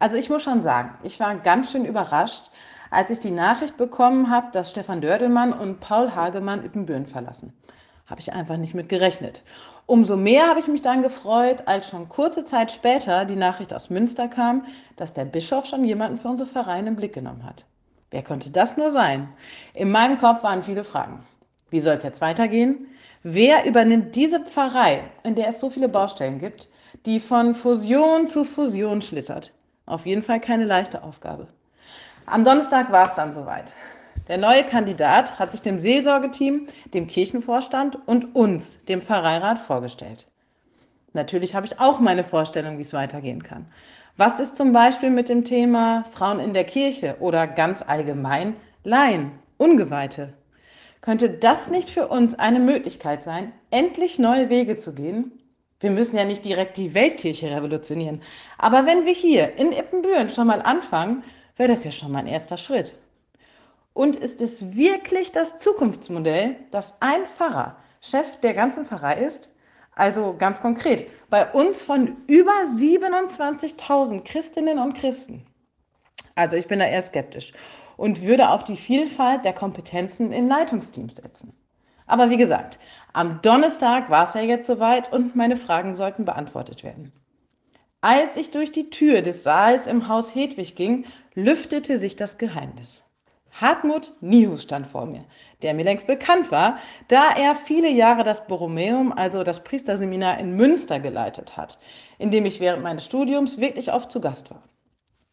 [0.00, 2.50] Also ich muss schon sagen, ich war ganz schön überrascht,
[2.90, 7.52] als ich die Nachricht bekommen habe, dass Stefan Dördelmann und Paul Hagemann Ippenbüren verlassen.
[8.06, 9.42] Habe ich einfach nicht mit gerechnet.
[9.84, 13.90] Umso mehr habe ich mich dann gefreut, als schon kurze Zeit später die Nachricht aus
[13.90, 14.64] Münster kam,
[14.96, 17.66] dass der Bischof schon jemanden für unsere Vereine im Blick genommen hat.
[18.10, 19.28] Wer könnte das nur sein?
[19.74, 21.26] In meinem Kopf waren viele Fragen.
[21.68, 22.86] Wie soll es jetzt weitergehen?
[23.22, 26.70] Wer übernimmt diese Pfarrei, in der es so viele Baustellen gibt,
[27.04, 29.52] die von Fusion zu Fusion schlittert?
[29.90, 31.48] Auf jeden Fall keine leichte Aufgabe.
[32.24, 33.74] Am Donnerstag war es dann soweit.
[34.28, 40.28] Der neue Kandidat hat sich dem Seelsorgeteam, dem Kirchenvorstand und uns, dem Pfarreirat, vorgestellt.
[41.12, 43.66] Natürlich habe ich auch meine Vorstellung, wie es weitergehen kann.
[44.16, 48.54] Was ist zum Beispiel mit dem Thema Frauen in der Kirche oder ganz allgemein
[48.84, 50.34] Laien, Ungeweihte?
[51.00, 55.32] Könnte das nicht für uns eine Möglichkeit sein, endlich neue Wege zu gehen
[55.80, 58.22] wir müssen ja nicht direkt die Weltkirche revolutionieren.
[58.58, 61.24] Aber wenn wir hier in Ippenbüren schon mal anfangen,
[61.56, 62.92] wäre das ja schon mal ein erster Schritt.
[63.92, 69.50] Und ist es wirklich das Zukunftsmodell, dass ein Pfarrer Chef der ganzen Pfarrei ist?
[69.94, 75.44] Also ganz konkret, bei uns von über 27.000 Christinnen und Christen.
[76.34, 77.52] Also ich bin da eher skeptisch
[77.96, 81.52] und würde auf die Vielfalt der Kompetenzen in Leitungsteams setzen.
[82.10, 82.80] Aber wie gesagt,
[83.12, 87.12] am Donnerstag war es ja jetzt soweit und meine Fragen sollten beantwortet werden.
[88.00, 93.04] Als ich durch die Tür des Saals im Haus Hedwig ging, lüftete sich das Geheimnis.
[93.52, 95.24] Hartmut Niehus stand vor mir,
[95.62, 100.56] der mir längst bekannt war, da er viele Jahre das Borromeum, also das Priesterseminar in
[100.56, 101.78] Münster geleitet hat,
[102.18, 104.62] in dem ich während meines Studiums wirklich oft zu Gast war.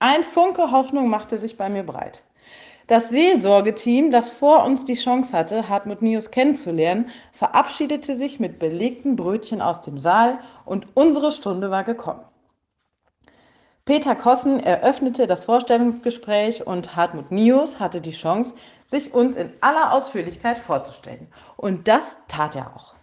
[0.00, 2.24] Ein Funke Hoffnung machte sich bei mir breit.
[2.86, 9.16] Das Seelsorgeteam, das vor uns die Chance hatte, Hartmut Nius kennenzulernen, verabschiedete sich mit belegten
[9.16, 12.20] Brötchen aus dem Saal und unsere Stunde war gekommen.
[13.86, 18.54] Peter Kossen eröffnete das Vorstellungsgespräch und Hartmut Nius hatte die Chance,
[18.86, 21.28] sich uns in aller Ausführlichkeit vorzustellen.
[21.56, 22.94] Und das tat er auch.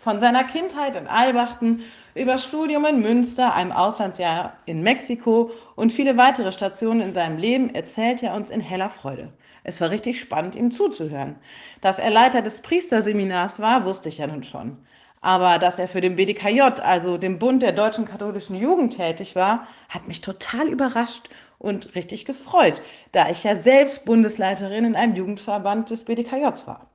[0.00, 1.84] Von seiner Kindheit in Albachten
[2.14, 7.74] über Studium in Münster, einem Auslandsjahr in Mexiko und viele weitere Stationen in seinem Leben
[7.74, 9.30] erzählt er uns in heller Freude.
[9.62, 11.36] Es war richtig spannend, ihm zuzuhören.
[11.82, 14.78] Dass er Leiter des Priesterseminars war, wusste ich ja nun schon.
[15.20, 19.66] Aber dass er für den BDKJ, also den Bund der deutschen katholischen Jugend, tätig war,
[19.90, 21.28] hat mich total überrascht
[21.58, 22.80] und richtig gefreut,
[23.12, 26.86] da ich ja selbst Bundesleiterin in einem Jugendverband des BDKJs war.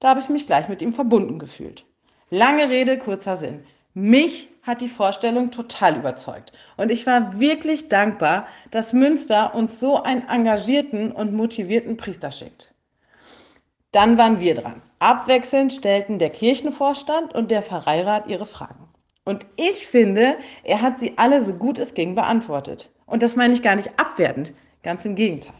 [0.00, 1.86] Da habe ich mich gleich mit ihm verbunden gefühlt.
[2.30, 3.64] Lange Rede, kurzer Sinn.
[3.94, 6.52] Mich hat die Vorstellung total überzeugt.
[6.76, 12.74] Und ich war wirklich dankbar, dass Münster uns so einen engagierten und motivierten Priester schickt.
[13.92, 14.82] Dann waren wir dran.
[14.98, 18.88] Abwechselnd stellten der Kirchenvorstand und der Pfarreirat ihre Fragen.
[19.24, 22.90] Und ich finde, er hat sie alle so gut es ging beantwortet.
[23.06, 25.54] Und das meine ich gar nicht abwertend, ganz im Gegenteil.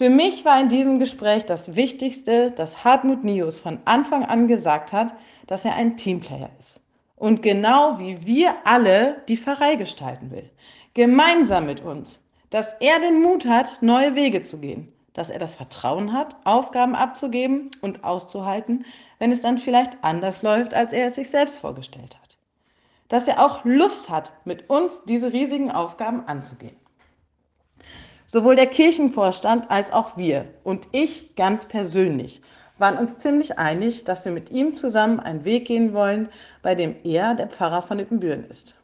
[0.00, 4.94] Für mich war in diesem Gespräch das Wichtigste, dass Hartmut Nius von Anfang an gesagt
[4.94, 5.12] hat,
[5.46, 6.80] dass er ein Teamplayer ist.
[7.16, 10.48] Und genau wie wir alle die Pfarrei gestalten will.
[10.94, 12.18] Gemeinsam mit uns.
[12.48, 14.90] Dass er den Mut hat, neue Wege zu gehen.
[15.12, 18.86] Dass er das Vertrauen hat, Aufgaben abzugeben und auszuhalten,
[19.18, 22.38] wenn es dann vielleicht anders läuft, als er es sich selbst vorgestellt hat.
[23.08, 26.76] Dass er auch Lust hat, mit uns diese riesigen Aufgaben anzugehen.
[28.32, 32.40] Sowohl der Kirchenvorstand als auch wir und ich ganz persönlich
[32.78, 36.28] waren uns ziemlich einig, dass wir mit ihm zusammen einen Weg gehen wollen,
[36.62, 38.76] bei dem er der Pfarrer von Ippenbüren ist.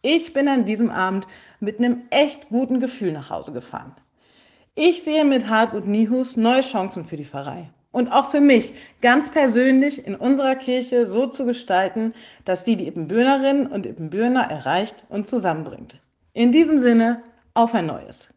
[0.00, 1.26] Ich bin an diesem Abend
[1.60, 3.94] mit einem echt guten Gefühl nach Hause gefahren.
[4.74, 8.72] Ich sehe mit Hartmut Nihus neue Chancen für die Pfarrei und auch für mich
[9.02, 12.14] ganz persönlich in unserer Kirche so zu gestalten,
[12.46, 16.00] dass die die Ippenbürnerinnen und Ippenbürner erreicht und zusammenbringt.
[16.32, 17.22] In diesem Sinne,
[17.52, 18.33] auf ein neues.